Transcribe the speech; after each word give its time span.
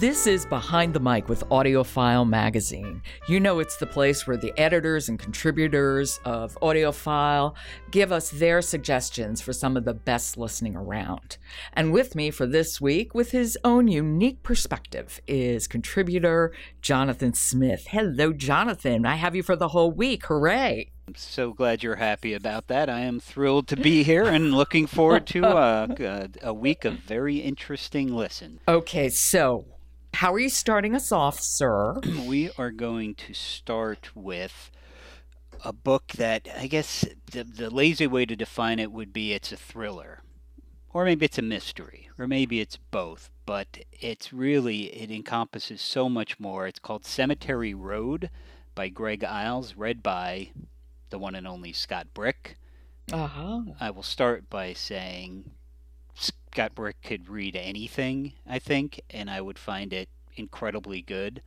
This 0.00 0.26
is 0.26 0.46
Behind 0.46 0.94
the 0.94 0.98
Mic 0.98 1.28
with 1.28 1.46
AudioFile 1.50 2.26
Magazine. 2.26 3.02
You 3.28 3.38
know, 3.38 3.58
it's 3.58 3.76
the 3.76 3.86
place 3.86 4.26
where 4.26 4.38
the 4.38 4.58
editors 4.58 5.10
and 5.10 5.18
contributors 5.18 6.18
of 6.24 6.56
AudioFile 6.62 7.54
give 7.90 8.10
us 8.10 8.30
their 8.30 8.62
suggestions 8.62 9.42
for 9.42 9.52
some 9.52 9.76
of 9.76 9.84
the 9.84 9.92
best 9.92 10.38
listening 10.38 10.74
around. 10.74 11.36
And 11.74 11.92
with 11.92 12.14
me 12.14 12.30
for 12.30 12.46
this 12.46 12.80
week, 12.80 13.14
with 13.14 13.32
his 13.32 13.58
own 13.62 13.88
unique 13.88 14.42
perspective, 14.42 15.20
is 15.26 15.66
contributor 15.66 16.54
Jonathan 16.80 17.34
Smith. 17.34 17.88
Hello, 17.90 18.32
Jonathan. 18.32 19.04
I 19.04 19.16
have 19.16 19.36
you 19.36 19.42
for 19.42 19.54
the 19.54 19.68
whole 19.68 19.92
week. 19.92 20.24
Hooray! 20.24 20.92
I'm 21.06 21.14
so 21.14 21.52
glad 21.52 21.82
you're 21.82 21.96
happy 21.96 22.32
about 22.32 22.68
that. 22.68 22.88
I 22.88 23.00
am 23.00 23.20
thrilled 23.20 23.68
to 23.68 23.76
be 23.76 24.02
here 24.02 24.24
and 24.24 24.54
looking 24.54 24.86
forward 24.86 25.26
to 25.26 25.44
uh, 25.44 25.88
a, 26.00 26.28
a 26.40 26.54
week 26.54 26.86
of 26.86 26.94
very 27.00 27.36
interesting 27.36 28.14
listen. 28.14 28.60
Okay, 28.66 29.10
so 29.10 29.66
how 30.14 30.32
are 30.34 30.38
you 30.38 30.48
starting 30.48 30.94
us 30.94 31.12
off, 31.12 31.40
sir? 31.40 31.98
we 32.26 32.50
are 32.58 32.70
going 32.70 33.14
to 33.14 33.34
start 33.34 34.10
with 34.14 34.70
a 35.64 35.72
book 35.72 36.08
that 36.16 36.48
I 36.58 36.66
guess 36.66 37.04
the, 37.30 37.44
the 37.44 37.70
lazy 37.70 38.06
way 38.06 38.26
to 38.26 38.36
define 38.36 38.78
it 38.78 38.92
would 38.92 39.12
be 39.12 39.32
it's 39.32 39.52
a 39.52 39.56
thriller. 39.56 40.22
Or 40.92 41.04
maybe 41.04 41.26
it's 41.26 41.38
a 41.38 41.42
mystery, 41.42 42.10
or 42.18 42.26
maybe 42.26 42.60
it's 42.60 42.76
both, 42.76 43.30
but 43.46 43.78
it's 43.92 44.32
really, 44.32 44.86
it 44.86 45.08
encompasses 45.10 45.80
so 45.80 46.08
much 46.08 46.40
more. 46.40 46.66
It's 46.66 46.80
called 46.80 47.04
Cemetery 47.04 47.74
Road 47.74 48.28
by 48.74 48.88
Greg 48.88 49.22
Iles, 49.22 49.76
read 49.76 50.02
by 50.02 50.50
the 51.10 51.18
one 51.18 51.36
and 51.36 51.46
only 51.46 51.72
Scott 51.72 52.08
Brick. 52.12 52.56
Uh-huh. 53.12 53.62
I 53.78 53.90
will 53.90 54.02
start 54.02 54.50
by 54.50 54.72
saying 54.72 55.52
Scott 56.14 56.74
Brick 56.74 57.02
could 57.02 57.28
read 57.28 57.56
anything, 57.56 58.32
I 58.46 58.58
think, 58.58 59.00
and 59.10 59.30
I 59.30 59.40
would 59.40 59.58
find 59.58 59.92
it 59.92 60.08
incredibly 60.36 61.02
good. 61.02 61.42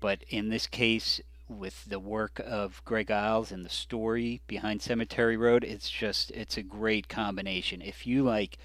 But 0.00 0.22
in 0.28 0.48
this 0.48 0.66
case, 0.66 1.20
with 1.48 1.86
the 1.86 1.98
work 1.98 2.40
of 2.44 2.82
Greg 2.84 3.10
Iles 3.10 3.50
and 3.50 3.64
the 3.64 3.70
story 3.70 4.42
behind 4.46 4.82
Cemetery 4.82 5.36
Road, 5.36 5.64
it's 5.64 5.88
just 5.88 6.30
it's 6.32 6.56
a 6.56 6.62
great 6.62 7.08
combination. 7.08 7.80
If 7.80 8.06
you 8.06 8.22
like 8.22 8.58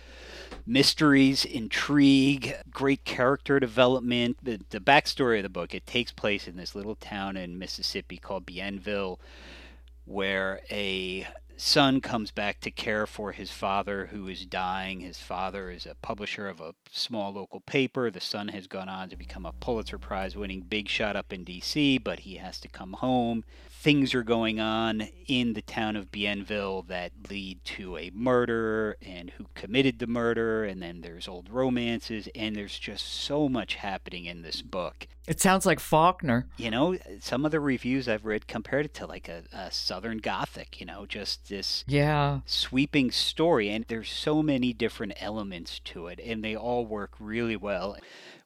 mysteries, 0.66 1.46
intrigue, 1.46 2.56
great 2.70 3.06
character 3.06 3.60
development, 3.60 4.38
the 4.44 4.60
the 4.70 4.80
backstory 4.80 5.38
of 5.38 5.44
the 5.44 5.50
book, 5.50 5.74
it 5.74 5.88
takes 5.88 6.12
place 6.12 6.48
in 6.48 6.58
this 6.58 6.76
little 6.76 6.96
town 6.96 7.38
in 7.38 7.58
Mississippi 7.58 8.18
called 8.18 8.46
Bienville, 8.46 9.20
where 10.06 10.60
a 10.70 11.26
son 11.58 12.02
comes 12.02 12.32
back 12.32 12.60
to 12.62 12.72
care 12.72 13.06
for 13.06 13.32
his 13.32 13.52
father 13.52 14.08
who 14.08 14.28
is 14.28 14.46
dying. 14.46 15.00
His 15.00 15.20
father 15.20 15.70
is 15.70 15.86
a 15.86 15.96
publisher 15.96 16.48
of 16.48 16.60
a 16.60 16.76
small 16.92 17.34
local 17.34 17.62
paper. 17.62 18.10
The 18.10 18.20
son 18.20 18.50
has 18.50 18.68
gone 18.68 18.90
on 18.90 19.10
to 19.10 19.16
become 19.16 19.46
a 19.46 19.54
Pulitzer 19.54 19.98
Prize 19.98 20.36
winning 20.36 20.62
big 20.62 20.90
shot 20.90 21.16
up 21.16 21.32
in 21.32 21.46
DC, 21.46 22.04
but 22.04 22.22
he 22.22 22.36
has 22.36 22.60
to 22.62 22.68
come 22.68 22.94
home 22.94 23.44
things 23.84 24.16
are 24.16 24.24
going 24.24 24.62
on 24.62 25.10
in 25.28 25.52
the 25.52 25.62
town 25.62 25.98
of 25.98 26.10
Bienville 26.10 26.84
that 26.84 27.12
lead 27.30 27.62
to 27.66 27.98
a 27.98 28.12
murder 28.14 28.96
and 29.02 29.30
who 29.32 29.48
committed 29.56 30.00
the 30.00 30.08
murder, 30.08 30.64
and 30.64 30.82
then 30.82 31.02
there's 31.02 31.28
old 31.28 31.50
romances, 31.50 32.30
and 32.34 32.56
there's 32.56 32.80
just 32.80 33.06
so 33.06 33.50
much 33.50 33.76
happening 33.76 34.24
in 34.24 34.42
this 34.42 34.62
book. 34.62 35.08
It 35.28 35.40
sounds 35.40 35.66
like 35.66 35.80
Faulkner. 35.80 36.48
You 36.58 36.70
know, 36.70 36.98
some 37.20 37.46
of 37.46 37.52
the 37.52 37.60
reviews 37.60 38.10
I've 38.10 38.26
read 38.26 38.48
compared 38.48 38.86
it 38.86 38.94
to 38.96 39.08
like 39.08 39.30
a, 39.30 39.44
a 39.54 39.72
Southern 39.72 40.18
Gothic, 40.18 40.80
you 40.80 40.86
know, 40.86 41.06
just 41.06 41.50
this 41.50 41.86
yeah 41.88 42.42
sweeping 42.46 43.12
story, 43.12 43.70
and 43.70 43.86
there's 43.88 44.10
so 44.10 44.44
many 44.44 44.74
different 44.74 45.14
elements 45.20 45.80
to 45.86 46.08
it, 46.08 46.20
and 46.24 46.44
they 46.44 46.56
all 46.56 46.86
work 46.86 47.14
really 47.20 47.56
well. 47.56 47.98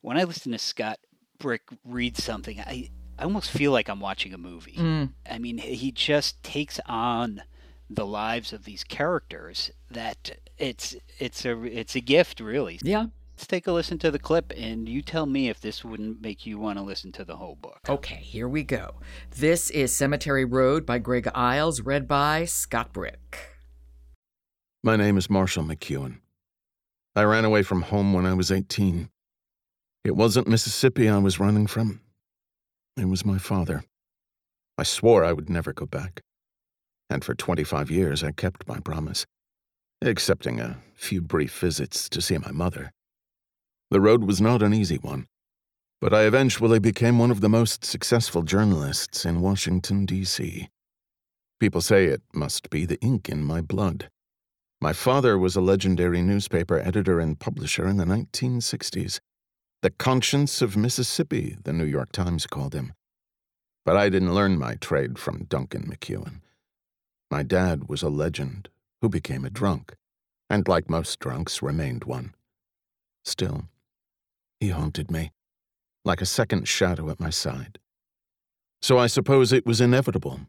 When 0.01 0.17
I 0.17 0.23
listen 0.23 0.51
to 0.51 0.59
Scott 0.59 0.99
Brick 1.39 1.63
read 1.83 2.17
something, 2.17 2.59
I 2.59 2.89
I 3.17 3.23
almost 3.23 3.49
feel 3.49 3.71
like 3.71 3.89
I'm 3.89 3.99
watching 3.99 4.33
a 4.33 4.37
movie. 4.37 4.75
Mm. 4.77 5.13
I 5.29 5.39
mean, 5.39 5.57
he 5.57 5.91
just 5.91 6.41
takes 6.43 6.79
on 6.85 7.41
the 7.89 8.05
lives 8.05 8.53
of 8.53 8.65
these 8.65 8.83
characters 8.83 9.71
that 9.89 10.37
it's 10.57 10.95
it's 11.17 11.45
a 11.45 11.63
it's 11.63 11.95
a 11.95 12.01
gift 12.01 12.39
really. 12.39 12.79
Yeah. 12.83 13.07
Let's 13.37 13.45
take 13.45 13.67
a 13.67 13.71
listen 13.71 13.99
to 13.99 14.09
the 14.09 14.17
clip 14.17 14.51
and 14.57 14.89
you 14.89 15.03
tell 15.03 15.27
me 15.27 15.47
if 15.47 15.61
this 15.61 15.85
wouldn't 15.85 16.21
make 16.21 16.47
you 16.47 16.57
want 16.57 16.79
to 16.79 16.83
listen 16.83 17.11
to 17.11 17.23
the 17.23 17.35
whole 17.35 17.53
book. 17.53 17.81
Okay, 17.87 18.15
here 18.15 18.47
we 18.47 18.63
go. 18.63 18.95
This 19.29 19.69
is 19.69 19.95
Cemetery 19.95 20.43
Road 20.43 20.87
by 20.87 20.97
Greg 20.97 21.29
Iles, 21.35 21.81
read 21.81 22.07
by 22.07 22.45
Scott 22.45 22.91
Brick. 22.91 23.51
My 24.83 24.95
name 24.95 25.17
is 25.17 25.29
Marshall 25.29 25.63
McEwen. 25.63 26.17
I 27.15 27.25
ran 27.25 27.45
away 27.45 27.61
from 27.61 27.83
home 27.83 28.11
when 28.11 28.25
I 28.25 28.33
was 28.33 28.51
18. 28.51 29.07
It 30.03 30.15
wasn't 30.15 30.47
Mississippi 30.47 31.07
I 31.07 31.19
was 31.19 31.39
running 31.39 31.67
from. 31.67 32.01
It 32.97 33.05
was 33.05 33.23
my 33.23 33.37
father. 33.37 33.83
I 34.79 34.83
swore 34.83 35.23
I 35.23 35.33
would 35.33 35.47
never 35.47 35.73
go 35.73 35.85
back. 35.85 36.21
And 37.07 37.23
for 37.23 37.35
25 37.35 37.91
years, 37.91 38.23
I 38.23 38.31
kept 38.31 38.67
my 38.67 38.79
promise, 38.79 39.27
excepting 40.01 40.59
a 40.59 40.79
few 40.95 41.21
brief 41.21 41.59
visits 41.59 42.09
to 42.09 42.19
see 42.19 42.39
my 42.39 42.51
mother. 42.51 42.91
The 43.89 44.01
road 44.01 44.25
was 44.25 44.41
not 44.41 44.61
an 44.61 44.73
easy 44.73 44.97
one, 44.97 45.27
but 46.01 46.13
I 46.13 46.23
eventually 46.23 46.77
became 46.77 47.19
one 47.19 47.31
of 47.31 47.39
the 47.39 47.47
most 47.47 47.85
successful 47.85 48.43
journalists 48.43 49.23
in 49.23 49.39
Washington, 49.39 50.05
D.C. 50.05 50.67
People 51.59 51.79
say 51.79 52.05
it 52.05 52.21
must 52.33 52.69
be 52.69 52.85
the 52.85 52.99
ink 52.99 53.29
in 53.29 53.45
my 53.45 53.61
blood. 53.61 54.09
My 54.81 54.91
father 54.91 55.37
was 55.37 55.55
a 55.55 55.61
legendary 55.61 56.21
newspaper 56.21 56.77
editor 56.77 57.21
and 57.21 57.39
publisher 57.39 57.87
in 57.87 57.95
the 57.95 58.03
1960s. 58.03 59.21
The 59.81 59.89
conscience 59.89 60.61
of 60.61 60.75
Mississippi, 60.75 61.55
the 61.63 61.71
New 61.71 61.85
York 61.85 62.11
Times 62.11 62.45
called 62.45 62.75
him. 62.75 62.93
But 63.85 63.95
I 63.95 64.09
didn't 64.09 64.35
learn 64.35 64.59
my 64.59 64.75
trade 64.75 65.17
from 65.17 65.45
Duncan 65.45 65.89
McEwen. 65.89 66.41
My 67.31 67.41
dad 67.41 67.87
was 67.87 68.03
a 68.03 68.09
legend 68.09 68.67
who 69.01 69.07
became 69.07 69.45
a 69.45 69.49
drunk, 69.49 69.95
and 70.49 70.67
like 70.67 70.89
most 70.89 71.19
drunks, 71.19 71.61
remained 71.61 72.03
one. 72.03 72.35
Still, 73.23 73.69
he 74.59 74.69
haunted 74.69 75.11
me, 75.11 75.31
like 76.03 76.21
a 76.21 76.25
second 76.25 76.67
shadow 76.67 77.09
at 77.09 77.19
my 77.19 77.29
side. 77.29 77.79
So 78.81 78.97
I 78.97 79.07
suppose 79.07 79.51
it 79.51 79.65
was 79.65 79.81
inevitable 79.81 80.41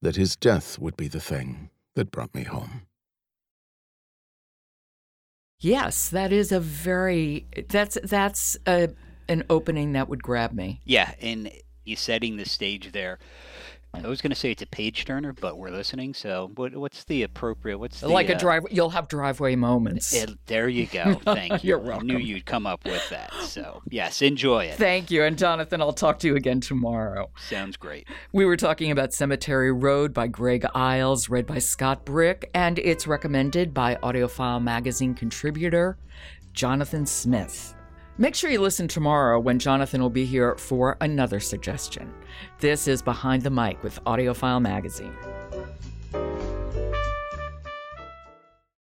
that 0.00 0.16
his 0.16 0.36
death 0.36 0.78
would 0.78 0.96
be 0.96 1.08
the 1.08 1.20
thing 1.20 1.70
that 1.94 2.10
brought 2.10 2.34
me 2.34 2.44
home. 2.44 2.82
Yes, 5.58 6.08
that 6.08 6.32
is 6.32 6.50
a 6.50 6.58
very 6.58 7.46
that's 7.68 7.96
that's 8.02 8.56
a 8.66 8.88
an 9.28 9.44
opening 9.48 9.92
that 9.92 10.08
would 10.08 10.22
grab 10.22 10.52
me. 10.52 10.80
Yeah, 10.84 11.14
and 11.20 11.52
he's 11.84 12.00
setting 12.00 12.36
the 12.36 12.44
stage 12.44 12.90
there. 12.90 13.20
I 13.94 14.08
was 14.08 14.22
going 14.22 14.30
to 14.30 14.36
say 14.36 14.50
it's 14.50 14.62
a 14.62 14.66
page 14.66 15.04
turner, 15.04 15.34
but 15.34 15.58
we're 15.58 15.70
listening. 15.70 16.14
So, 16.14 16.50
what, 16.54 16.74
what's 16.74 17.04
the 17.04 17.24
appropriate? 17.24 17.78
What's 17.78 18.00
the, 18.00 18.08
like 18.08 18.30
a 18.30 18.36
uh, 18.36 18.38
drive? 18.38 18.64
You'll 18.70 18.90
have 18.90 19.06
driveway 19.06 19.54
moments. 19.54 20.12
it- 20.14 20.30
there 20.46 20.68
you 20.68 20.86
go. 20.86 21.14
Thank 21.24 21.62
you. 21.62 21.68
You're 21.68 21.78
welcome. 21.78 22.10
I 22.10 22.14
knew 22.14 22.18
you'd 22.18 22.46
come 22.46 22.66
up 22.66 22.84
with 22.86 23.06
that. 23.10 23.32
So, 23.42 23.82
yes, 23.90 24.22
enjoy 24.22 24.64
it. 24.64 24.76
Thank 24.76 25.10
you, 25.10 25.22
and 25.24 25.36
Jonathan, 25.36 25.82
I'll 25.82 25.92
talk 25.92 26.18
to 26.20 26.26
you 26.26 26.36
again 26.36 26.60
tomorrow. 26.60 27.30
Sounds 27.48 27.76
great. 27.76 28.06
We 28.32 28.46
were 28.46 28.56
talking 28.56 28.90
about 28.90 29.12
Cemetery 29.12 29.72
Road 29.72 30.14
by 30.14 30.26
Greg 30.26 30.64
Iles, 30.74 31.28
read 31.28 31.46
by 31.46 31.58
Scott 31.58 32.04
Brick, 32.06 32.50
and 32.54 32.78
it's 32.78 33.06
recommended 33.06 33.74
by 33.74 33.96
AudioFile 33.96 34.62
Magazine 34.62 35.14
contributor 35.14 35.98
Jonathan 36.54 37.04
Smith. 37.06 37.74
Make 38.18 38.34
sure 38.34 38.50
you 38.50 38.60
listen 38.60 38.88
tomorrow 38.88 39.40
when 39.40 39.58
Jonathan 39.58 40.02
will 40.02 40.10
be 40.10 40.26
here 40.26 40.54
for 40.56 40.98
another 41.00 41.40
suggestion. 41.40 42.12
This 42.60 42.86
is 42.86 43.00
Behind 43.00 43.40
the 43.40 43.48
Mic 43.48 43.82
with 43.82 44.04
AudioFile 44.04 44.60
Magazine. 44.60 45.16